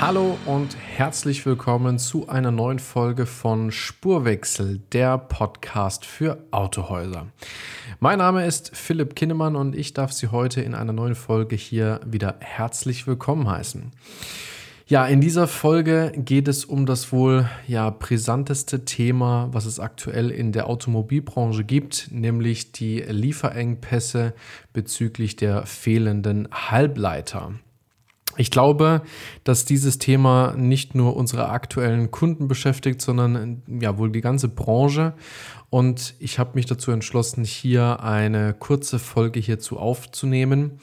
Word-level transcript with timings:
Hallo 0.00 0.38
und 0.46 0.76
herzlich 0.76 1.44
willkommen 1.44 1.98
zu 1.98 2.28
einer 2.28 2.52
neuen 2.52 2.78
Folge 2.78 3.26
von 3.26 3.72
Spurwechsel, 3.72 4.80
der 4.92 5.18
Podcast 5.18 6.06
für 6.06 6.38
Autohäuser. 6.52 7.26
Mein 7.98 8.18
Name 8.18 8.46
ist 8.46 8.76
Philipp 8.76 9.16
Kinnemann 9.16 9.56
und 9.56 9.74
ich 9.74 9.94
darf 9.94 10.12
Sie 10.12 10.28
heute 10.28 10.60
in 10.60 10.76
einer 10.76 10.92
neuen 10.92 11.16
Folge 11.16 11.56
hier 11.56 11.98
wieder 12.06 12.36
herzlich 12.38 13.08
willkommen 13.08 13.50
heißen. 13.50 13.90
Ja, 14.86 15.04
in 15.04 15.20
dieser 15.20 15.48
Folge 15.48 16.12
geht 16.14 16.46
es 16.46 16.64
um 16.64 16.86
das 16.86 17.10
wohl 17.10 17.48
ja 17.66 17.90
brisanteste 17.90 18.84
Thema, 18.84 19.48
was 19.50 19.66
es 19.66 19.80
aktuell 19.80 20.30
in 20.30 20.52
der 20.52 20.68
Automobilbranche 20.68 21.64
gibt, 21.64 22.08
nämlich 22.12 22.70
die 22.70 23.00
Lieferengpässe 23.00 24.32
bezüglich 24.72 25.34
der 25.34 25.66
fehlenden 25.66 26.46
Halbleiter. 26.52 27.54
Ich 28.38 28.52
glaube, 28.52 29.02
dass 29.44 29.64
dieses 29.64 29.98
Thema 29.98 30.54
nicht 30.56 30.94
nur 30.94 31.16
unsere 31.16 31.48
aktuellen 31.48 32.10
Kunden 32.12 32.46
beschäftigt, 32.46 33.02
sondern 33.02 33.62
ja 33.66 33.98
wohl 33.98 34.10
die 34.10 34.20
ganze 34.20 34.48
Branche. 34.48 35.14
Und 35.70 36.14
ich 36.18 36.38
habe 36.38 36.52
mich 36.54 36.66
dazu 36.66 36.90
entschlossen, 36.90 37.44
hier 37.44 38.02
eine 38.02 38.54
kurze 38.54 38.98
Folge 38.98 39.38
hierzu 39.40 39.78
aufzunehmen 39.78 40.78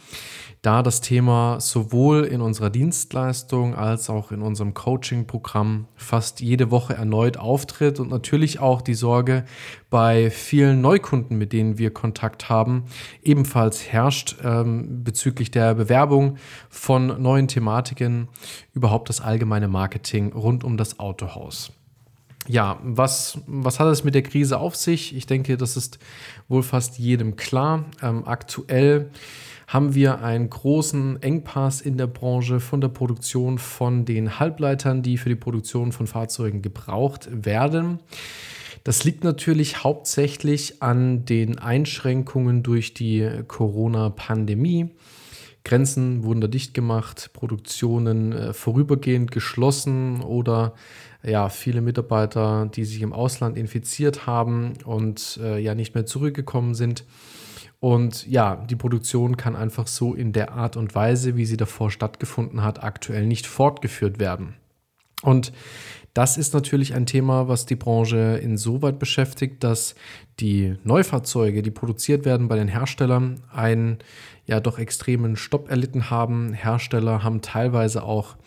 da 0.65 0.81
das 0.81 0.99
Thema 0.99 1.59
sowohl 1.59 2.23
in 2.23 2.41
unserer 2.41 2.71
Dienstleistung 2.71 3.75
als 3.75 4.09
auch 4.09 4.31
in 4.31 4.41
unserem 4.41 4.73
Coaching-Programm 4.73 5.87
fast 5.95 6.41
jede 6.41 6.71
Woche 6.71 6.95
erneut 6.95 7.37
auftritt 7.37 7.99
und 7.99 8.09
natürlich 8.09 8.59
auch 8.59 8.81
die 8.81 8.95
Sorge 8.95 9.45
bei 9.91 10.31
vielen 10.31 10.81
Neukunden, 10.81 11.37
mit 11.37 11.53
denen 11.53 11.77
wir 11.77 11.93
Kontakt 11.93 12.49
haben, 12.49 12.85
ebenfalls 13.21 13.87
herrscht 13.87 14.37
ähm, 14.43 15.03
bezüglich 15.03 15.51
der 15.51 15.75
Bewerbung 15.75 16.37
von 16.69 17.21
neuen 17.21 17.47
Thematiken, 17.47 18.27
überhaupt 18.73 19.09
das 19.09 19.21
allgemeine 19.21 19.67
Marketing 19.67 20.33
rund 20.33 20.63
um 20.63 20.77
das 20.77 20.99
Autohaus. 20.99 21.73
Ja, 22.47 22.79
was, 22.83 23.39
was 23.47 23.79
hat 23.79 23.87
es 23.87 24.03
mit 24.03 24.13
der 24.13 24.21
Krise 24.21 24.59
auf 24.59 24.75
sich? 24.75 25.15
Ich 25.15 25.25
denke, 25.25 25.57
das 25.57 25.77
ist 25.77 25.97
wohl 26.47 26.61
fast 26.61 26.99
jedem 26.99 27.35
klar. 27.35 27.85
Ähm, 28.03 28.23
aktuell 28.25 29.09
haben 29.67 29.95
wir 29.95 30.21
einen 30.21 30.49
großen 30.49 31.21
Engpass 31.23 31.81
in 31.81 31.97
der 31.97 32.05
Branche 32.05 32.59
von 32.59 32.81
der 32.81 32.89
Produktion 32.89 33.57
von 33.57 34.05
den 34.05 34.39
Halbleitern, 34.39 35.01
die 35.01 35.17
für 35.17 35.29
die 35.29 35.35
Produktion 35.35 35.91
von 35.91 36.05
Fahrzeugen 36.05 36.61
gebraucht 36.61 37.27
werden. 37.31 37.99
Das 38.83 39.03
liegt 39.03 39.23
natürlich 39.23 39.83
hauptsächlich 39.83 40.83
an 40.83 41.25
den 41.25 41.57
Einschränkungen 41.57 42.61
durch 42.61 42.93
die 42.93 43.27
Corona-Pandemie. 43.47 44.91
Grenzen 45.63 46.23
wurden 46.23 46.41
da 46.41 46.47
dicht 46.47 46.75
gemacht, 46.75 47.31
Produktionen 47.33 48.31
äh, 48.31 48.53
vorübergehend 48.53 49.31
geschlossen 49.31 50.21
oder 50.21 50.75
ja, 51.25 51.49
viele 51.49 51.81
Mitarbeiter, 51.81 52.69
die 52.73 52.85
sich 52.85 53.01
im 53.01 53.13
Ausland 53.13 53.57
infiziert 53.57 54.27
haben 54.27 54.73
und 54.85 55.39
äh, 55.41 55.59
ja 55.59 55.75
nicht 55.75 55.95
mehr 55.95 56.05
zurückgekommen 56.05 56.75
sind. 56.75 57.03
Und 57.79 58.25
ja, 58.27 58.55
die 58.55 58.75
Produktion 58.75 59.37
kann 59.37 59.55
einfach 59.55 59.87
so 59.87 60.13
in 60.13 60.33
der 60.33 60.53
Art 60.53 60.77
und 60.77 60.95
Weise, 60.95 61.35
wie 61.35 61.45
sie 61.45 61.57
davor 61.57 61.91
stattgefunden 61.91 62.63
hat, 62.63 62.83
aktuell 62.83 63.25
nicht 63.25 63.47
fortgeführt 63.47 64.19
werden. 64.19 64.55
Und 65.21 65.51
das 66.13 66.37
ist 66.37 66.53
natürlich 66.53 66.93
ein 66.93 67.05
Thema, 67.05 67.49
was 67.49 67.65
die 67.65 67.75
Branche 67.75 68.39
insoweit 68.41 68.99
beschäftigt, 68.99 69.63
dass 69.63 69.95
die 70.39 70.75
Neufahrzeuge, 70.83 71.61
die 71.61 71.71
produziert 71.71 72.23
werden 72.25 72.47
bei 72.47 72.55
den 72.55 72.69
Herstellern, 72.69 73.43
einen 73.51 73.99
ja 74.45 74.59
doch 74.59 74.79
extremen 74.79 75.35
Stopp 75.35 75.69
erlitten 75.69 76.09
haben. 76.09 76.53
Hersteller 76.53 77.23
haben 77.23 77.41
teilweise 77.41 78.03
auch 78.03 78.37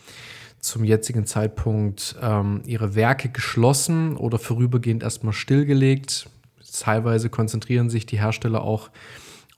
zum 0.60 0.84
jetzigen 0.84 1.26
Zeitpunkt 1.26 2.16
ähm, 2.20 2.62
ihre 2.66 2.94
Werke 2.94 3.28
geschlossen 3.28 4.16
oder 4.16 4.38
vorübergehend 4.38 5.02
erstmal 5.02 5.32
stillgelegt. 5.32 6.28
Teilweise 6.80 7.30
konzentrieren 7.30 7.90
sich 7.90 8.06
die 8.06 8.18
Hersteller 8.18 8.62
auch 8.62 8.90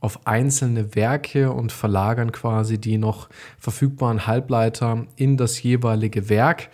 auf 0.01 0.27
einzelne 0.27 0.95
Werke 0.95 1.53
und 1.53 1.73
verlagern 1.73 2.33
quasi 2.33 2.79
die 2.79 2.97
noch 2.97 3.29
verfügbaren 3.59 4.27
Halbleiter 4.27 5.07
in 5.17 5.37
das 5.37 5.63
jeweilige 5.63 6.31
Werk, 6.31 6.71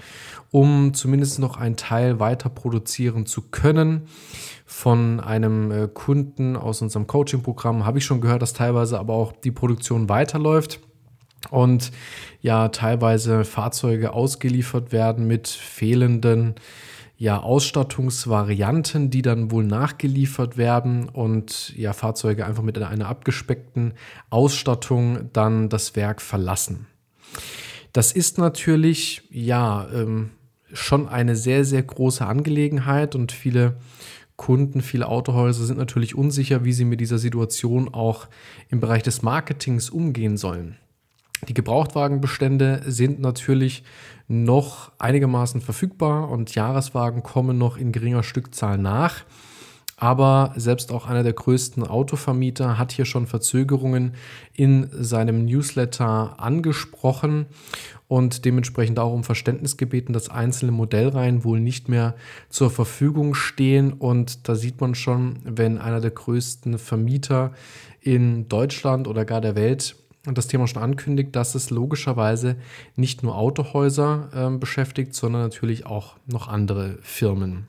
um 0.52 0.94
zumindest 0.94 1.40
noch 1.40 1.56
einen 1.56 1.76
Teil 1.76 2.20
weiter 2.20 2.48
produzieren 2.48 3.26
zu 3.26 3.42
können. 3.42 4.02
Von 4.64 5.20
einem 5.20 5.70
äh, 5.70 5.88
Kunden 5.88 6.56
aus 6.56 6.82
unserem 6.82 7.06
Coaching-Programm 7.06 7.84
habe 7.84 7.98
ich 7.98 8.04
schon 8.04 8.20
gehört, 8.20 8.42
dass 8.42 8.52
teilweise 8.52 8.98
aber 8.98 9.14
auch 9.14 9.32
die 9.32 9.52
Produktion 9.52 10.08
weiterläuft 10.08 10.80
und 11.50 11.92
ja 12.40 12.68
teilweise 12.68 13.44
Fahrzeuge 13.44 14.12
ausgeliefert 14.12 14.92
werden 14.92 15.26
mit 15.26 15.48
fehlenden 15.48 16.54
ja, 17.18 17.40
Ausstattungsvarianten, 17.40 19.10
die 19.10 19.22
dann 19.22 19.50
wohl 19.50 19.64
nachgeliefert 19.64 20.58
werden 20.58 21.08
und 21.08 21.72
ja, 21.76 21.92
Fahrzeuge 21.92 22.44
einfach 22.44 22.62
mit 22.62 22.76
einer 22.78 23.08
abgespeckten 23.08 23.94
Ausstattung 24.28 25.30
dann 25.32 25.68
das 25.68 25.96
Werk 25.96 26.20
verlassen. 26.20 26.86
Das 27.92 28.12
ist 28.12 28.36
natürlich 28.36 29.22
ja 29.30 29.88
ähm, 29.94 30.30
schon 30.72 31.08
eine 31.08 31.36
sehr, 31.36 31.64
sehr 31.64 31.82
große 31.82 32.26
Angelegenheit 32.26 33.14
und 33.14 33.32
viele 33.32 33.76
Kunden, 34.36 34.82
viele 34.82 35.08
Autohäuser 35.08 35.64
sind 35.64 35.78
natürlich 35.78 36.14
unsicher, 36.14 36.64
wie 36.64 36.74
sie 36.74 36.84
mit 36.84 37.00
dieser 37.00 37.16
Situation 37.16 37.92
auch 37.92 38.28
im 38.68 38.80
Bereich 38.80 39.02
des 39.02 39.22
Marketings 39.22 39.88
umgehen 39.88 40.36
sollen. 40.36 40.76
Die 41.48 41.54
Gebrauchtwagenbestände 41.54 42.82
sind 42.86 43.20
natürlich 43.20 43.84
noch 44.28 44.92
einigermaßen 44.98 45.60
verfügbar 45.60 46.30
und 46.30 46.54
Jahreswagen 46.54 47.22
kommen 47.22 47.58
noch 47.58 47.76
in 47.76 47.92
geringer 47.92 48.22
Stückzahl 48.22 48.78
nach. 48.78 49.24
Aber 49.98 50.52
selbst 50.56 50.92
auch 50.92 51.06
einer 51.06 51.22
der 51.22 51.32
größten 51.32 51.82
Autovermieter 51.82 52.78
hat 52.78 52.92
hier 52.92 53.06
schon 53.06 53.26
Verzögerungen 53.26 54.12
in 54.52 54.90
seinem 54.92 55.46
Newsletter 55.46 56.38
angesprochen 56.38 57.46
und 58.06 58.44
dementsprechend 58.44 58.98
auch 58.98 59.12
um 59.12 59.24
Verständnis 59.24 59.78
gebeten, 59.78 60.12
dass 60.12 60.28
einzelne 60.28 60.72
Modellreihen 60.72 61.44
wohl 61.44 61.60
nicht 61.60 61.88
mehr 61.88 62.14
zur 62.50 62.70
Verfügung 62.70 63.34
stehen. 63.34 63.94
Und 63.94 64.48
da 64.48 64.54
sieht 64.54 64.82
man 64.82 64.94
schon, 64.94 65.38
wenn 65.44 65.78
einer 65.78 66.00
der 66.00 66.10
größten 66.10 66.78
Vermieter 66.78 67.52
in 68.00 68.48
Deutschland 68.48 69.08
oder 69.08 69.24
gar 69.24 69.40
der 69.40 69.56
Welt 69.56 69.96
das 70.34 70.46
Thema 70.46 70.66
schon 70.66 70.82
ankündigt, 70.82 71.34
dass 71.36 71.54
es 71.54 71.70
logischerweise 71.70 72.56
nicht 72.96 73.22
nur 73.22 73.36
Autohäuser 73.36 74.28
äh, 74.32 74.58
beschäftigt, 74.58 75.14
sondern 75.14 75.42
natürlich 75.42 75.86
auch 75.86 76.16
noch 76.26 76.48
andere 76.48 76.98
Firmen. 77.02 77.68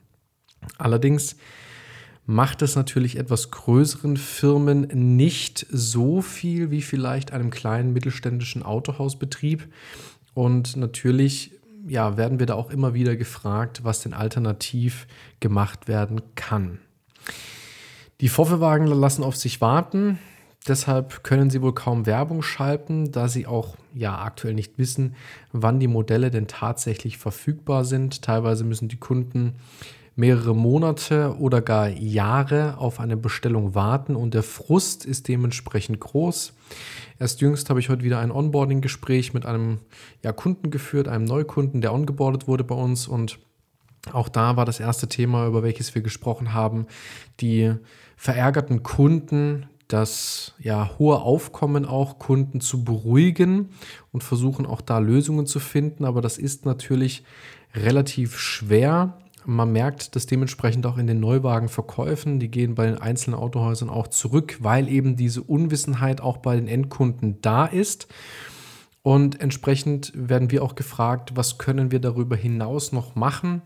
Allerdings 0.78 1.38
macht 2.26 2.62
es 2.62 2.76
natürlich 2.76 3.18
etwas 3.18 3.52
größeren 3.52 4.18
Firmen 4.18 5.16
nicht 5.16 5.66
so 5.70 6.22
viel 6.22 6.72
wie 6.72 6.82
vielleicht 6.82 7.32
einem 7.32 7.50
kleinen 7.50 7.94
mittelständischen 7.94 8.64
Autohausbetrieb. 8.64 9.68
Und 10.34 10.76
natürlich 10.76 11.52
ja, 11.88 12.18
werden 12.18 12.40
wir 12.40 12.46
da 12.46 12.56
auch 12.56 12.70
immer 12.70 12.94
wieder 12.94 13.16
gefragt, 13.16 13.84
was 13.84 14.02
denn 14.02 14.14
alternativ 14.14 15.08
gemacht 15.40 15.88
werden 15.88 16.22
kann. 16.36 16.80
Die 18.20 18.30
Vorführwagen 18.30 18.88
lassen 18.88 19.24
auf 19.24 19.36
sich 19.36 19.62
warten. 19.62 20.20
Deshalb 20.68 21.24
können 21.24 21.50
sie 21.50 21.62
wohl 21.62 21.74
kaum 21.74 22.06
Werbung 22.06 22.42
schalten, 22.42 23.12
da 23.12 23.28
sie 23.28 23.48
auch 23.48 23.76
ja 23.94 24.20
aktuell 24.22 24.54
nicht 24.54 24.78
wissen, 24.78 25.16
wann 25.52 25.80
die 25.80 25.88
Modelle 25.88 26.30
denn 26.30 26.48
tatsächlich 26.48 27.18
verfügbar 27.18 27.86
sind. 27.86 28.22
Teilweise 28.22 28.64
müssen 28.64 28.90
die 28.90 29.00
Kunden 29.00 29.56
mehrere 30.18 30.56
Monate 30.56 31.38
oder 31.40 31.62
gar 31.62 31.88
Jahre 31.88 32.80
auf 32.80 33.00
eine 33.00 33.16
Bestellung 33.16 33.76
warten 33.76 34.16
und 34.16 34.34
der 34.34 34.44
Frust 34.44 35.06
ist 35.06 35.28
dementsprechend 35.28 36.00
groß. 36.00 36.54
Erst 37.20 37.40
jüngst 37.40 37.70
habe 37.70 37.80
ich 37.80 37.90
heute 37.90 38.04
wieder 38.04 38.20
ein 38.20 38.32
Onboarding-Gespräch 38.32 39.34
mit 39.34 39.46
einem 39.46 39.80
ja, 40.24 40.34
Kunden 40.34 40.72
geführt, 40.72 41.08
einem 41.08 41.26
Neukunden, 41.26 41.82
der 41.82 41.94
ongeboardet 41.94 42.48
wurde 42.48 42.64
bei 42.64 42.76
uns 42.76 43.08
und 43.08 43.40
auch 44.12 44.30
da 44.30 44.58
war 44.58 44.66
das 44.66 44.80
erste 44.80 45.08
Thema, 45.08 45.46
über 45.48 45.64
welches 45.64 45.94
wir 45.94 46.02
gesprochen 46.02 46.54
haben, 46.54 46.88
die 47.40 47.74
verärgerten 48.16 48.82
Kunden, 48.82 49.68
das 49.88 50.54
ja, 50.60 50.92
hohe 50.98 51.22
Aufkommen 51.22 51.86
auch 51.86 52.20
Kunden 52.20 52.62
zu 52.62 52.84
beruhigen 52.84 53.70
und 54.12 54.24
versuchen 54.24 54.66
auch 54.66 54.82
da 54.82 55.00
Lösungen 55.00 55.46
zu 55.46 55.60
finden. 55.60 56.06
Aber 56.06 56.22
das 56.22 56.38
ist 56.38 56.66
natürlich 56.66 57.24
relativ 57.74 58.38
schwer, 58.38 59.18
Man 59.50 59.72
merkt 59.72 60.18
das 60.18 60.26
dementsprechend 60.26 60.86
auch 60.86 60.98
in 60.98 61.08
den 61.08 61.22
Neuwagenverkäufen. 61.22 62.38
Die 62.38 62.52
gehen 62.52 62.76
bei 62.76 62.86
den 62.86 62.98
einzelnen 62.98 63.40
Autohäusern 63.40 63.90
auch 63.90 64.10
zurück, 64.10 64.58
weil 64.60 64.90
eben 64.90 65.16
diese 65.16 65.42
Unwissenheit 65.42 66.20
auch 66.20 66.38
bei 66.38 66.58
den 66.58 66.68
Endkunden 66.68 67.40
da 67.42 67.66
ist. 67.66 68.10
Und 69.04 69.40
entsprechend 69.40 70.12
werden 70.14 70.52
wir 70.52 70.64
auch 70.64 70.76
gefragt, 70.76 71.38
was 71.38 71.58
können 71.58 71.92
wir 71.92 72.02
darüber 72.02 72.36
hinaus 72.36 72.92
noch 72.92 73.16
machen, 73.16 73.62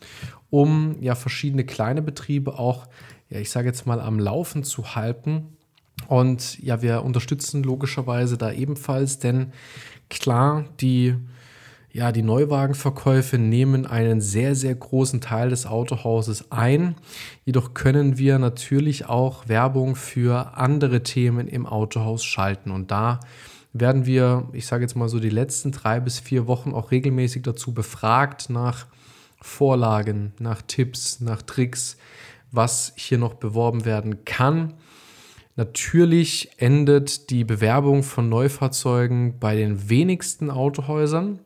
um 0.51 0.97
ja 1.01 1.15
verschiedene 1.15 1.65
kleine 1.65 2.03
Betriebe 2.03 2.59
auch, 2.59 2.85
ja, 3.29 3.39
ich 3.39 3.49
sage 3.49 3.67
jetzt 3.67 3.87
mal, 3.87 3.99
am 3.99 4.19
Laufen 4.19 4.63
zu 4.63 4.93
halten. 4.93 5.57
Und 6.07 6.59
ja, 6.59 6.81
wir 6.81 7.03
unterstützen 7.03 7.63
logischerweise 7.63 8.37
da 8.37 8.51
ebenfalls, 8.51 9.19
denn 9.19 9.53
klar, 10.09 10.65
die 10.79 11.15
ja, 11.93 12.11
die 12.11 12.21
Neuwagenverkäufe 12.21 13.37
nehmen 13.37 13.85
einen 13.85 14.21
sehr, 14.21 14.55
sehr 14.55 14.73
großen 14.73 15.19
Teil 15.19 15.49
des 15.49 15.65
Autohauses 15.65 16.51
ein. 16.51 16.95
Jedoch 17.43 17.73
können 17.73 18.17
wir 18.17 18.39
natürlich 18.39 19.07
auch 19.07 19.49
Werbung 19.49 19.95
für 19.95 20.55
andere 20.55 21.03
Themen 21.03 21.47
im 21.47 21.65
Autohaus 21.65 22.23
schalten. 22.23 22.71
Und 22.71 22.91
da 22.91 23.19
werden 23.73 24.05
wir, 24.05 24.47
ich 24.53 24.67
sage 24.67 24.83
jetzt 24.83 24.95
mal 24.95 25.09
so, 25.09 25.19
die 25.19 25.29
letzten 25.29 25.71
drei 25.71 25.99
bis 25.99 26.19
vier 26.19 26.47
Wochen 26.47 26.73
auch 26.73 26.91
regelmäßig 26.91 27.43
dazu 27.43 27.73
befragt 27.73 28.49
nach 28.49 28.85
Vorlagen, 29.41 30.33
nach 30.39 30.61
Tipps, 30.61 31.19
nach 31.19 31.41
Tricks, 31.41 31.97
was 32.51 32.93
hier 32.95 33.17
noch 33.17 33.33
beworben 33.33 33.83
werden 33.85 34.23
kann. 34.23 34.73
Natürlich 35.55 36.49
endet 36.57 37.29
die 37.29 37.43
Bewerbung 37.43 38.03
von 38.03 38.29
Neufahrzeugen 38.29 39.39
bei 39.39 39.55
den 39.55 39.89
wenigsten 39.89 40.49
Autohäusern 40.49 41.39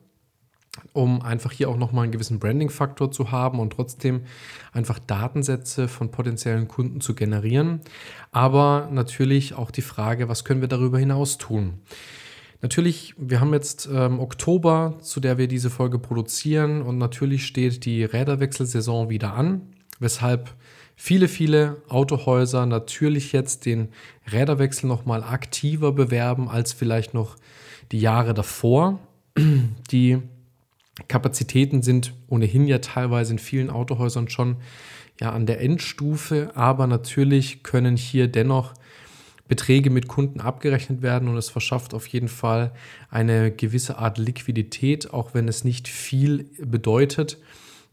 um 0.93 1.21
einfach 1.21 1.51
hier 1.51 1.69
auch 1.69 1.77
nochmal 1.77 2.03
einen 2.03 2.11
gewissen 2.11 2.39
Branding-Faktor 2.39 3.11
zu 3.11 3.31
haben 3.31 3.59
und 3.59 3.71
trotzdem 3.71 4.21
einfach 4.73 4.99
Datensätze 4.99 5.87
von 5.87 6.11
potenziellen 6.11 6.67
Kunden 6.67 7.01
zu 7.01 7.15
generieren. 7.15 7.81
Aber 8.31 8.89
natürlich 8.91 9.53
auch 9.53 9.71
die 9.71 9.81
Frage, 9.81 10.27
was 10.27 10.43
können 10.43 10.61
wir 10.61 10.67
darüber 10.67 10.99
hinaus 10.99 11.37
tun? 11.37 11.79
Natürlich, 12.61 13.13
wir 13.17 13.41
haben 13.41 13.53
jetzt 13.53 13.87
ähm, 13.91 14.19
Oktober, 14.19 14.97
zu 15.01 15.19
der 15.19 15.37
wir 15.37 15.47
diese 15.47 15.69
Folge 15.69 15.99
produzieren 15.99 16.81
und 16.81 16.97
natürlich 16.97 17.45
steht 17.45 17.85
die 17.85 18.03
Räderwechselsaison 18.03 19.09
wieder 19.09 19.33
an, 19.33 19.61
weshalb 19.99 20.55
viele, 20.95 21.27
viele 21.27 21.77
Autohäuser 21.89 22.65
natürlich 22.65 23.31
jetzt 23.31 23.65
den 23.65 23.89
Räderwechsel 24.31 24.87
nochmal 24.87 25.23
aktiver 25.23 25.91
bewerben 25.91 26.49
als 26.49 26.73
vielleicht 26.73 27.13
noch 27.13 27.35
die 27.91 27.99
Jahre 27.99 28.33
davor. 28.33 28.99
Die 29.91 30.21
Kapazitäten 31.07 31.81
sind 31.81 32.13
ohnehin 32.27 32.67
ja 32.67 32.79
teilweise 32.79 33.33
in 33.33 33.39
vielen 33.39 33.69
Autohäusern 33.69 34.29
schon 34.29 34.57
ja 35.19 35.31
an 35.31 35.45
der 35.45 35.61
Endstufe, 35.61 36.51
aber 36.55 36.87
natürlich 36.87 37.63
können 37.63 37.97
hier 37.97 38.27
dennoch 38.27 38.73
Beträge 39.47 39.89
mit 39.89 40.07
Kunden 40.07 40.39
abgerechnet 40.39 41.01
werden 41.01 41.27
und 41.27 41.37
es 41.37 41.49
verschafft 41.49 41.93
auf 41.93 42.07
jeden 42.07 42.29
Fall 42.29 42.71
eine 43.09 43.51
gewisse 43.51 43.97
Art 43.97 44.17
Liquidität, 44.17 45.13
auch 45.13 45.33
wenn 45.33 45.47
es 45.47 45.63
nicht 45.63 45.87
viel 45.87 46.49
bedeutet, 46.59 47.37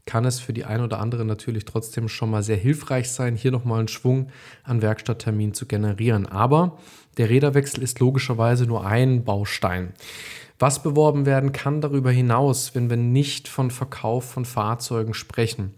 kann 0.05 0.25
es 0.25 0.41
für 0.41 0.53
die 0.53 0.65
ein 0.65 0.81
oder 0.81 0.99
andere 0.99 1.25
natürlich 1.25 1.65
trotzdem 1.65 2.09
schon 2.09 2.31
mal 2.31 2.43
sehr 2.43 2.57
hilfreich 2.57 3.11
sein, 3.11 3.37
hier 3.37 3.53
nochmal 3.53 3.79
einen 3.79 3.89
Schwung 3.89 4.29
an 4.65 4.83
Werkstatttermin 4.83 5.55
zu 5.55 5.67
generieren. 5.67 6.27
Aber 6.27 6.79
der 7.19 7.31
Räderwechsel 7.31 7.83
ist 7.83 8.01
logischerweise 8.01 8.67
nur 8.67 8.85
ein 8.85 9.25
Baustein. 9.25 9.93
Was 10.59 10.83
beworben 10.83 11.27
werden 11.27 11.53
kann 11.53 11.81
darüber 11.81 12.11
hinaus, 12.11 12.75
wenn 12.75 12.91
wir 12.91 12.97
nicht 12.97 13.49
von 13.49 13.71
Verkauf 13.71 14.31
von 14.31 14.45
Fahrzeugen 14.45 15.15
sprechen, 15.15 15.75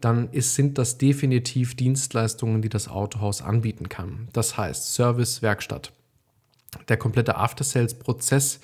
dann 0.00 0.30
ist, 0.32 0.54
sind 0.54 0.76
das 0.76 0.98
definitiv 0.98 1.76
Dienstleistungen, 1.76 2.60
die 2.60 2.68
das 2.68 2.88
Autohaus 2.88 3.40
anbieten 3.40 3.88
kann. 3.88 4.28
Das 4.32 4.56
heißt 4.56 4.94
Service, 4.94 5.40
Werkstatt. 5.40 5.92
Der 6.88 6.96
komplette 6.96 7.36
After-Sales-Prozess 7.36 8.60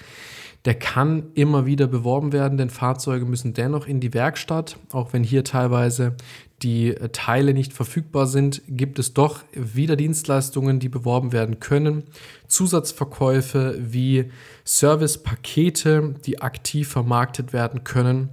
der 0.65 0.75
kann 0.75 1.31
immer 1.35 1.65
wieder 1.65 1.87
beworben 1.87 2.33
werden, 2.33 2.59
denn 2.59 2.71
Fahrzeuge 2.71 3.25
müssen 3.25 3.55
dennoch 3.55 3.87
in 3.87 4.01
die 4.01 4.12
Werkstatt. 4.12 4.77
Auch 4.93 5.12
wenn 5.12 5.25
hier 5.25 5.43
teilweise 5.43 6.17
die 6.62 6.89
äh, 6.89 7.09
Teile 7.09 7.55
nicht 7.55 7.73
verfügbar 7.73 8.27
sind, 8.27 8.62
gibt 8.67 8.99
es 8.99 9.15
doch 9.15 9.43
wieder 9.55 9.97
Dienstleistungen, 9.97 10.79
die 10.79 10.89
beworben 10.89 11.33
werden 11.33 11.61
können. 11.61 12.05
Zusatzverkäufe 12.47 13.79
wie 13.81 14.31
Servicepakete, 14.65 16.15
die 16.27 16.43
aktiv 16.43 16.89
vermarktet 16.89 17.53
werden 17.53 17.85
können. 17.85 18.31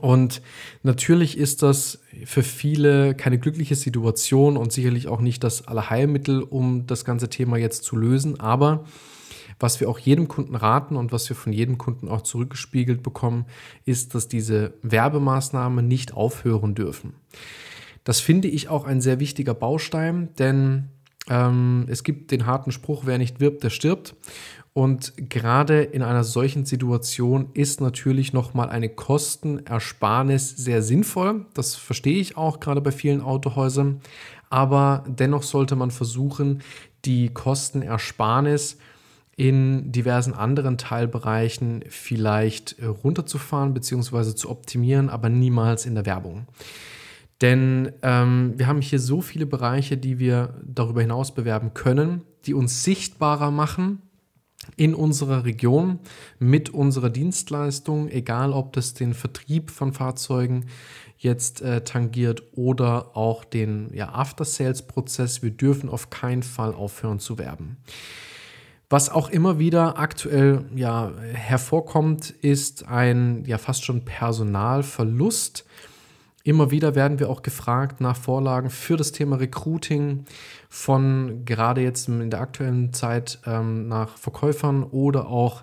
Und 0.00 0.40
natürlich 0.84 1.36
ist 1.36 1.64
das 1.64 1.98
für 2.24 2.44
viele 2.44 3.16
keine 3.16 3.38
glückliche 3.40 3.74
Situation 3.74 4.56
und 4.56 4.72
sicherlich 4.72 5.08
auch 5.08 5.20
nicht 5.20 5.42
das 5.42 5.66
Allerheilmittel, 5.66 6.42
um 6.42 6.86
das 6.86 7.04
ganze 7.04 7.28
Thema 7.28 7.56
jetzt 7.56 7.82
zu 7.82 7.96
lösen. 7.96 8.38
Aber 8.38 8.84
was 9.60 9.78
wir 9.78 9.88
auch 9.88 9.98
jedem 9.98 10.26
Kunden 10.26 10.56
raten 10.56 10.96
und 10.96 11.12
was 11.12 11.28
wir 11.28 11.36
von 11.36 11.52
jedem 11.52 11.78
Kunden 11.78 12.08
auch 12.08 12.22
zurückgespiegelt 12.22 13.02
bekommen, 13.02 13.44
ist, 13.84 14.14
dass 14.14 14.26
diese 14.26 14.74
Werbemaßnahmen 14.82 15.86
nicht 15.86 16.14
aufhören 16.14 16.74
dürfen. 16.74 17.12
Das 18.02 18.20
finde 18.20 18.48
ich 18.48 18.68
auch 18.68 18.84
ein 18.84 19.02
sehr 19.02 19.20
wichtiger 19.20 19.54
Baustein, 19.54 20.30
denn 20.38 20.88
ähm, 21.28 21.84
es 21.88 22.02
gibt 22.02 22.30
den 22.30 22.46
harten 22.46 22.72
Spruch, 22.72 23.02
wer 23.04 23.18
nicht 23.18 23.38
wirbt, 23.38 23.62
der 23.62 23.70
stirbt. 23.70 24.14
Und 24.72 25.12
gerade 25.28 25.82
in 25.82 26.02
einer 26.02 26.24
solchen 26.24 26.64
Situation 26.64 27.50
ist 27.54 27.80
natürlich 27.80 28.32
nochmal 28.32 28.70
eine 28.70 28.88
Kostenersparnis 28.88 30.50
sehr 30.56 30.82
sinnvoll. 30.82 31.44
Das 31.54 31.74
verstehe 31.74 32.20
ich 32.20 32.36
auch 32.36 32.60
gerade 32.60 32.80
bei 32.80 32.92
vielen 32.92 33.20
Autohäusern. 33.20 34.00
Aber 34.48 35.04
dennoch 35.06 35.42
sollte 35.42 35.76
man 35.76 35.90
versuchen, 35.90 36.62
die 37.04 37.28
Kostenersparnis 37.30 38.78
in 39.40 39.90
diversen 39.90 40.34
anderen 40.34 40.76
Teilbereichen 40.76 41.82
vielleicht 41.88 42.78
äh, 42.78 42.84
runterzufahren 42.84 43.72
bzw. 43.72 44.34
zu 44.34 44.50
optimieren, 44.50 45.08
aber 45.08 45.30
niemals 45.30 45.86
in 45.86 45.94
der 45.94 46.04
Werbung. 46.04 46.46
Denn 47.40 47.90
ähm, 48.02 48.52
wir 48.58 48.66
haben 48.66 48.82
hier 48.82 48.98
so 48.98 49.22
viele 49.22 49.46
Bereiche, 49.46 49.96
die 49.96 50.18
wir 50.18 50.60
darüber 50.62 51.00
hinaus 51.00 51.32
bewerben 51.32 51.72
können, 51.72 52.20
die 52.44 52.52
uns 52.52 52.84
sichtbarer 52.84 53.50
machen 53.50 54.02
in 54.76 54.94
unserer 54.94 55.46
Region 55.46 56.00
mit 56.38 56.68
unserer 56.68 57.08
Dienstleistung, 57.08 58.10
egal 58.10 58.52
ob 58.52 58.74
das 58.74 58.92
den 58.92 59.14
Vertrieb 59.14 59.70
von 59.70 59.94
Fahrzeugen 59.94 60.66
jetzt 61.16 61.62
äh, 61.62 61.82
tangiert 61.82 62.42
oder 62.56 63.16
auch 63.16 63.44
den 63.44 63.88
ja, 63.94 64.10
After-Sales-Prozess. 64.10 65.42
Wir 65.42 65.50
dürfen 65.50 65.88
auf 65.88 66.10
keinen 66.10 66.42
Fall 66.42 66.74
aufhören 66.74 67.20
zu 67.20 67.38
werben. 67.38 67.78
Was 68.92 69.08
auch 69.08 69.30
immer 69.30 69.60
wieder 69.60 70.00
aktuell 70.00 70.64
ja, 70.74 71.12
hervorkommt, 71.32 72.30
ist 72.30 72.88
ein 72.88 73.44
ja 73.46 73.56
fast 73.56 73.84
schon 73.84 74.04
Personalverlust. 74.04 75.64
Immer 76.42 76.72
wieder 76.72 76.96
werden 76.96 77.20
wir 77.20 77.30
auch 77.30 77.42
gefragt 77.42 78.00
nach 78.00 78.16
Vorlagen 78.16 78.68
für 78.68 78.96
das 78.96 79.12
Thema 79.12 79.36
Recruiting 79.36 80.24
von 80.68 81.44
gerade 81.44 81.82
jetzt 81.82 82.08
in 82.08 82.30
der 82.30 82.40
aktuellen 82.40 82.92
Zeit 82.92 83.38
ähm, 83.46 83.86
nach 83.86 84.16
Verkäufern 84.16 84.82
oder 84.82 85.28
auch 85.28 85.62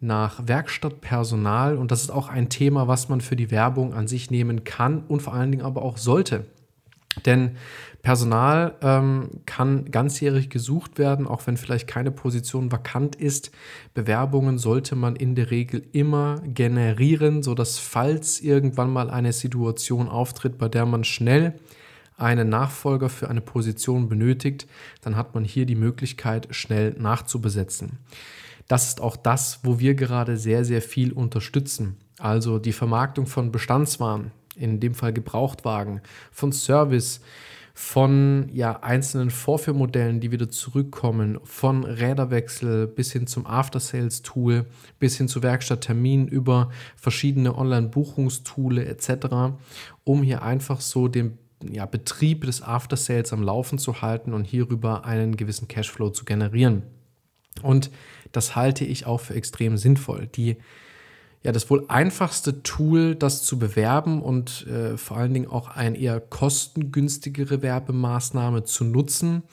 nach 0.00 0.46
Werkstattpersonal. 0.46 1.78
Und 1.78 1.90
das 1.90 2.02
ist 2.02 2.10
auch 2.10 2.28
ein 2.28 2.50
Thema, 2.50 2.88
was 2.88 3.08
man 3.08 3.22
für 3.22 3.36
die 3.36 3.50
Werbung 3.50 3.94
an 3.94 4.06
sich 4.06 4.30
nehmen 4.30 4.64
kann 4.64 5.02
und 5.08 5.22
vor 5.22 5.32
allen 5.32 5.50
Dingen 5.50 5.64
aber 5.64 5.80
auch 5.80 5.96
sollte. 5.96 6.44
Denn 7.24 7.56
Personal 8.06 8.76
ähm, 8.82 9.30
kann 9.46 9.90
ganzjährig 9.90 10.48
gesucht 10.48 10.96
werden, 10.96 11.26
auch 11.26 11.44
wenn 11.48 11.56
vielleicht 11.56 11.88
keine 11.88 12.12
Position 12.12 12.70
vakant 12.70 13.16
ist. 13.16 13.50
Bewerbungen 13.94 14.58
sollte 14.58 14.94
man 14.94 15.16
in 15.16 15.34
der 15.34 15.50
Regel 15.50 15.82
immer 15.90 16.40
generieren, 16.44 17.42
sodass 17.42 17.80
falls 17.80 18.40
irgendwann 18.40 18.92
mal 18.92 19.10
eine 19.10 19.32
Situation 19.32 20.08
auftritt, 20.08 20.56
bei 20.56 20.68
der 20.68 20.86
man 20.86 21.02
schnell 21.02 21.54
einen 22.16 22.48
Nachfolger 22.48 23.08
für 23.08 23.28
eine 23.28 23.40
Position 23.40 24.08
benötigt, 24.08 24.68
dann 25.00 25.16
hat 25.16 25.34
man 25.34 25.42
hier 25.42 25.66
die 25.66 25.74
Möglichkeit, 25.74 26.46
schnell 26.52 26.94
nachzubesetzen. 26.96 27.98
Das 28.68 28.86
ist 28.86 29.00
auch 29.00 29.16
das, 29.16 29.58
wo 29.64 29.80
wir 29.80 29.96
gerade 29.96 30.36
sehr, 30.36 30.64
sehr 30.64 30.80
viel 30.80 31.12
unterstützen. 31.12 31.96
Also 32.20 32.60
die 32.60 32.72
Vermarktung 32.72 33.26
von 33.26 33.50
Bestandswaren, 33.50 34.30
in 34.54 34.78
dem 34.78 34.94
Fall 34.94 35.12
Gebrauchtwagen, 35.12 36.02
von 36.30 36.52
Service, 36.52 37.20
von 37.78 38.48
ja, 38.54 38.80
einzelnen 38.80 39.28
Vorführmodellen, 39.28 40.18
die 40.18 40.30
wieder 40.32 40.48
zurückkommen, 40.48 41.38
von 41.44 41.84
Räderwechsel 41.84 42.86
bis 42.86 43.12
hin 43.12 43.26
zum 43.26 43.46
After-Sales-Tool, 43.46 44.64
bis 44.98 45.18
hin 45.18 45.28
zu 45.28 45.42
Werkstattterminen 45.42 46.26
über 46.26 46.70
verschiedene 46.96 47.54
Online-Buchungstoole 47.54 48.86
etc., 48.86 49.58
um 50.04 50.22
hier 50.22 50.40
einfach 50.42 50.80
so 50.80 51.06
den 51.06 51.36
ja, 51.70 51.84
Betrieb 51.84 52.44
des 52.46 52.62
After-Sales 52.62 53.34
am 53.34 53.42
Laufen 53.42 53.76
zu 53.76 54.00
halten 54.00 54.32
und 54.32 54.46
hierüber 54.46 55.04
einen 55.04 55.36
gewissen 55.36 55.68
Cashflow 55.68 56.08
zu 56.08 56.24
generieren. 56.24 56.82
Und 57.60 57.90
das 58.32 58.56
halte 58.56 58.86
ich 58.86 59.04
auch 59.04 59.20
für 59.20 59.34
extrem 59.34 59.76
sinnvoll. 59.76 60.28
Die 60.28 60.56
ja, 61.46 61.52
das 61.52 61.70
wohl 61.70 61.84
einfachste 61.86 62.64
Tool, 62.64 63.14
das 63.14 63.44
zu 63.44 63.56
bewerben 63.56 64.20
und 64.20 64.66
äh, 64.66 64.96
vor 64.96 65.16
allen 65.16 65.32
Dingen 65.32 65.46
auch 65.46 65.68
eine 65.68 65.96
eher 65.96 66.18
kostengünstigere 66.18 67.62
Werbemaßnahme 67.62 68.64
zu 68.64 68.82
nutzen, 68.82 69.44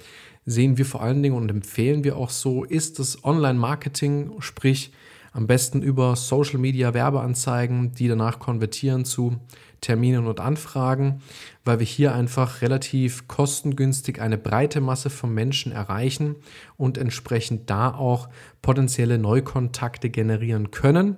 sehen 0.44 0.80
wir 0.80 0.88
vor 0.88 1.04
allen 1.04 1.22
Dingen 1.22 1.36
und 1.36 1.52
empfehlen 1.52 2.04
wir 2.04 2.18
auch 2.18 2.32
so, 2.32 2.64
ist 2.64 2.98
das 2.98 3.24
Online-Marketing, 3.24 4.32
sprich 4.40 4.92
am 5.34 5.46
besten 5.46 5.84
über 5.84 6.16
Social-Media-Werbeanzeigen, 6.16 7.94
die 7.94 8.08
danach 8.08 8.40
konvertieren 8.40 9.06
zu 9.06 9.40
Terminen 9.80 10.26
und 10.26 10.40
Anfragen, 10.40 11.22
weil 11.64 11.78
wir 11.78 11.86
hier 11.86 12.16
einfach 12.16 12.64
relativ 12.64 13.28
kostengünstig 13.28 14.20
eine 14.20 14.40
breite 14.40 14.82
Masse 14.82 15.12
von 15.12 15.32
Menschen 15.32 15.72
erreichen 15.72 16.38
und 16.76 16.98
entsprechend 16.98 17.70
da 17.70 17.94
auch 17.94 18.30
potenzielle 18.64 19.20
Neukontakte 19.20 20.10
generieren 20.10 20.72
können. 20.72 21.18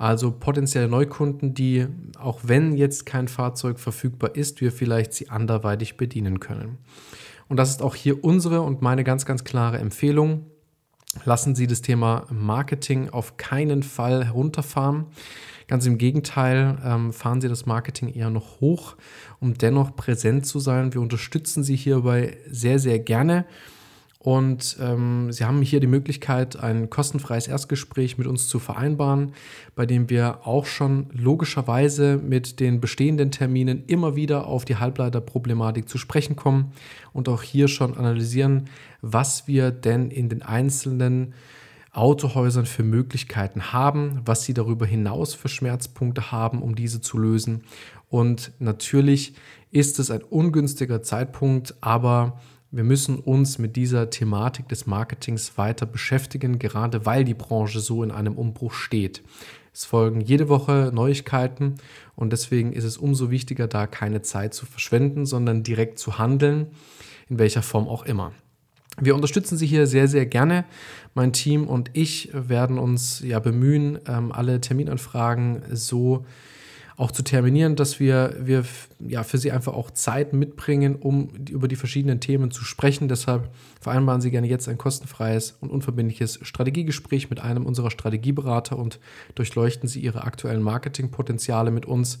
Also 0.00 0.30
potenzielle 0.30 0.88
Neukunden, 0.88 1.52
die, 1.52 1.86
auch 2.18 2.40
wenn 2.42 2.74
jetzt 2.74 3.04
kein 3.04 3.28
Fahrzeug 3.28 3.78
verfügbar 3.78 4.34
ist, 4.34 4.62
wir 4.62 4.72
vielleicht 4.72 5.12
sie 5.12 5.28
anderweitig 5.28 5.98
bedienen 5.98 6.40
können. 6.40 6.78
Und 7.48 7.58
das 7.58 7.68
ist 7.68 7.82
auch 7.82 7.94
hier 7.94 8.24
unsere 8.24 8.62
und 8.62 8.80
meine 8.80 9.04
ganz, 9.04 9.26
ganz 9.26 9.44
klare 9.44 9.76
Empfehlung. 9.76 10.46
Lassen 11.26 11.54
Sie 11.54 11.66
das 11.66 11.82
Thema 11.82 12.24
Marketing 12.30 13.10
auf 13.10 13.36
keinen 13.36 13.82
Fall 13.82 14.24
herunterfahren. 14.24 15.04
Ganz 15.66 15.84
im 15.84 15.98
Gegenteil, 15.98 16.78
ähm, 16.82 17.12
fahren 17.12 17.42
Sie 17.42 17.48
das 17.48 17.66
Marketing 17.66 18.08
eher 18.08 18.30
noch 18.30 18.62
hoch, 18.62 18.96
um 19.38 19.52
dennoch 19.52 19.96
präsent 19.96 20.46
zu 20.46 20.60
sein. 20.60 20.94
Wir 20.94 21.02
unterstützen 21.02 21.62
Sie 21.62 21.76
hierbei 21.76 22.38
sehr, 22.48 22.78
sehr 22.78 23.00
gerne. 23.00 23.44
Und 24.22 24.76
ähm, 24.82 25.32
Sie 25.32 25.46
haben 25.46 25.62
hier 25.62 25.80
die 25.80 25.86
Möglichkeit, 25.86 26.62
ein 26.62 26.90
kostenfreies 26.90 27.48
Erstgespräch 27.48 28.18
mit 28.18 28.26
uns 28.26 28.48
zu 28.48 28.58
vereinbaren, 28.58 29.32
bei 29.74 29.86
dem 29.86 30.10
wir 30.10 30.46
auch 30.46 30.66
schon 30.66 31.06
logischerweise 31.10 32.18
mit 32.18 32.60
den 32.60 32.82
bestehenden 32.82 33.30
Terminen 33.30 33.82
immer 33.86 34.16
wieder 34.16 34.46
auf 34.46 34.66
die 34.66 34.76
Halbleiterproblematik 34.76 35.88
zu 35.88 35.96
sprechen 35.96 36.36
kommen 36.36 36.72
und 37.14 37.30
auch 37.30 37.42
hier 37.42 37.66
schon 37.66 37.96
analysieren, 37.96 38.68
was 39.00 39.48
wir 39.48 39.70
denn 39.70 40.10
in 40.10 40.28
den 40.28 40.42
einzelnen 40.42 41.32
Autohäusern 41.92 42.66
für 42.66 42.82
Möglichkeiten 42.82 43.72
haben, 43.72 44.20
was 44.26 44.44
sie 44.44 44.52
darüber 44.52 44.84
hinaus 44.84 45.32
für 45.32 45.48
Schmerzpunkte 45.48 46.30
haben, 46.30 46.60
um 46.60 46.74
diese 46.74 47.00
zu 47.00 47.16
lösen. 47.16 47.64
Und 48.10 48.52
natürlich 48.58 49.32
ist 49.70 49.98
es 49.98 50.10
ein 50.10 50.22
ungünstiger 50.22 51.02
Zeitpunkt, 51.02 51.74
aber 51.80 52.38
wir 52.72 52.84
müssen 52.84 53.18
uns 53.18 53.58
mit 53.58 53.74
dieser 53.74 54.10
Thematik 54.10 54.68
des 54.68 54.86
Marketings 54.86 55.58
weiter 55.58 55.86
beschäftigen, 55.86 56.58
gerade 56.58 57.04
weil 57.04 57.24
die 57.24 57.34
Branche 57.34 57.80
so 57.80 58.02
in 58.04 58.12
einem 58.12 58.36
Umbruch 58.36 58.72
steht. 58.72 59.22
Es 59.72 59.84
folgen 59.84 60.20
jede 60.20 60.48
Woche 60.48 60.90
Neuigkeiten 60.92 61.76
und 62.14 62.32
deswegen 62.32 62.72
ist 62.72 62.84
es 62.84 62.96
umso 62.96 63.30
wichtiger, 63.30 63.66
da 63.66 63.86
keine 63.86 64.22
Zeit 64.22 64.54
zu 64.54 64.66
verschwenden, 64.66 65.26
sondern 65.26 65.62
direkt 65.62 65.98
zu 65.98 66.18
handeln, 66.18 66.68
in 67.28 67.38
welcher 67.38 67.62
Form 67.62 67.88
auch 67.88 68.04
immer. 68.04 68.32
Wir 69.00 69.14
unterstützen 69.14 69.56
Sie 69.56 69.66
hier 69.66 69.86
sehr, 69.86 70.08
sehr 70.08 70.26
gerne. 70.26 70.64
Mein 71.14 71.32
Team 71.32 71.66
und 71.66 71.90
ich 71.94 72.30
werden 72.32 72.78
uns 72.78 73.20
ja 73.20 73.38
bemühen, 73.38 73.98
ähm, 74.06 74.32
alle 74.32 74.60
Terminanfragen 74.60 75.62
so 75.72 76.26
auch 77.00 77.10
zu 77.12 77.22
terminieren, 77.22 77.76
dass 77.76 77.98
wir, 77.98 78.36
wir 78.38 78.62
ja, 78.98 79.22
für 79.22 79.38
Sie 79.38 79.50
einfach 79.50 79.72
auch 79.72 79.90
Zeit 79.90 80.34
mitbringen, 80.34 80.96
um 80.96 81.30
über 81.48 81.66
die 81.66 81.76
verschiedenen 81.76 82.20
Themen 82.20 82.50
zu 82.50 82.62
sprechen. 82.62 83.08
Deshalb 83.08 83.48
vereinbaren 83.80 84.20
Sie 84.20 84.30
gerne 84.30 84.46
jetzt 84.46 84.68
ein 84.68 84.76
kostenfreies 84.76 85.56
und 85.60 85.70
unverbindliches 85.70 86.40
Strategiegespräch 86.42 87.30
mit 87.30 87.40
einem 87.40 87.64
unserer 87.64 87.90
Strategieberater 87.90 88.78
und 88.78 89.00
durchleuchten 89.34 89.88
Sie 89.88 90.00
Ihre 90.00 90.24
aktuellen 90.24 90.60
Marketingpotenziale 90.60 91.70
mit 91.70 91.86
uns. 91.86 92.20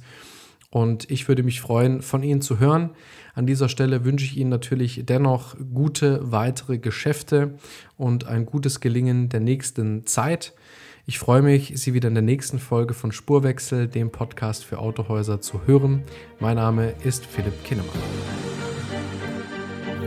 Und 0.70 1.10
ich 1.10 1.28
würde 1.28 1.42
mich 1.42 1.60
freuen, 1.60 2.00
von 2.00 2.22
Ihnen 2.22 2.40
zu 2.40 2.58
hören. 2.58 2.90
An 3.34 3.46
dieser 3.46 3.68
Stelle 3.68 4.06
wünsche 4.06 4.24
ich 4.24 4.38
Ihnen 4.38 4.50
natürlich 4.50 5.02
dennoch 5.04 5.56
gute 5.74 6.32
weitere 6.32 6.78
Geschäfte 6.78 7.54
und 7.98 8.26
ein 8.26 8.46
gutes 8.46 8.80
Gelingen 8.80 9.28
der 9.28 9.40
nächsten 9.40 10.06
Zeit. 10.06 10.54
Ich 11.10 11.18
freue 11.18 11.42
mich, 11.42 11.72
Sie 11.74 11.92
wieder 11.92 12.06
in 12.06 12.14
der 12.14 12.22
nächsten 12.22 12.60
Folge 12.60 12.94
von 12.94 13.10
Spurwechsel, 13.10 13.88
dem 13.88 14.12
Podcast 14.12 14.64
für 14.64 14.78
Autohäuser, 14.78 15.40
zu 15.40 15.66
hören. 15.66 16.04
Mein 16.38 16.54
Name 16.54 16.94
ist 17.02 17.26
Philipp 17.26 17.64
Kinnemann. 17.64 17.90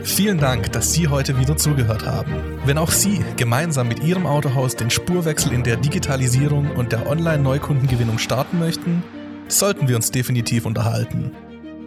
Vielen 0.02 0.38
Dank, 0.38 0.72
dass 0.72 0.94
Sie 0.94 1.08
heute 1.08 1.38
wieder 1.38 1.58
zugehört 1.58 2.06
haben. 2.06 2.32
Wenn 2.64 2.78
auch 2.78 2.90
Sie 2.90 3.22
gemeinsam 3.36 3.88
mit 3.88 4.02
Ihrem 4.02 4.24
Autohaus 4.24 4.76
den 4.76 4.88
Spurwechsel 4.88 5.52
in 5.52 5.62
der 5.62 5.76
Digitalisierung 5.76 6.70
und 6.70 6.92
der 6.92 7.06
Online-Neukundengewinnung 7.06 8.16
starten 8.16 8.58
möchten, 8.58 9.02
sollten 9.46 9.88
wir 9.88 9.96
uns 9.96 10.10
definitiv 10.10 10.64
unterhalten. 10.64 11.32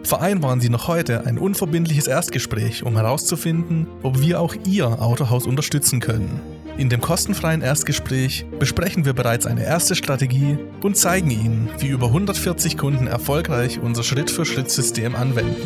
Vereinbaren 0.04 0.60
Sie 0.60 0.68
noch 0.68 0.86
heute 0.86 1.26
ein 1.26 1.38
unverbindliches 1.38 2.06
Erstgespräch, 2.06 2.84
um 2.84 2.94
herauszufinden, 2.94 3.88
ob 4.04 4.20
wir 4.20 4.40
auch 4.40 4.54
Ihr 4.64 5.02
Autohaus 5.02 5.44
unterstützen 5.44 5.98
können. 5.98 6.40
In 6.78 6.88
dem 6.88 7.00
kostenfreien 7.00 7.60
Erstgespräch 7.60 8.46
besprechen 8.60 9.04
wir 9.04 9.12
bereits 9.12 9.46
eine 9.46 9.64
erste 9.64 9.96
Strategie 9.96 10.58
und 10.80 10.96
zeigen 10.96 11.28
Ihnen, 11.28 11.68
wie 11.78 11.88
über 11.88 12.06
140 12.06 12.78
Kunden 12.78 13.08
erfolgreich 13.08 13.80
unser 13.80 14.04
Schritt-für-Schritt-System 14.04 15.16
anwenden. 15.16 15.56